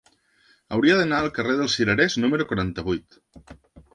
[0.77, 3.21] Hauria d'anar al carrer dels Cirerers número quaranta-vuit.